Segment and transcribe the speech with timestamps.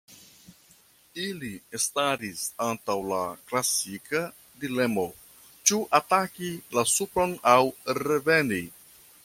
[1.23, 1.51] Ili
[1.83, 3.19] staris antaŭ la
[3.51, 4.23] klasika
[4.65, 5.05] dilemo:
[5.71, 7.59] ĉu ataki la supron aŭ
[8.03, 8.63] reveni?